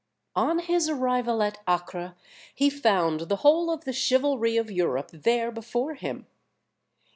]On 0.35 0.57
his 0.57 0.89
arrival 0.89 1.43
at 1.43 1.59
Acre 1.69 2.15
he 2.55 2.71
found 2.71 3.29
the 3.29 3.35
whole 3.45 3.69
of 3.69 3.83
the 3.85 3.93
chivalry 3.93 4.57
of 4.57 4.71
Europe 4.71 5.11
there 5.13 5.51
before 5.51 5.93
him. 5.93 6.25